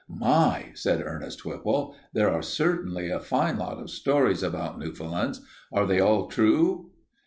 "My!" 0.09 0.71
said 0.73 1.03
Ernest 1.05 1.45
Whipple, 1.45 1.95
"there 2.11 2.31
are 2.31 2.41
certainly 2.41 3.11
a 3.11 3.19
fine 3.19 3.59
lot 3.59 3.77
of 3.77 3.91
stories 3.91 4.41
about 4.41 4.79
Newfoundlands. 4.79 5.41
Are 5.71 5.85
they 5.85 5.99
all 5.99 6.25
true?" 6.27 6.89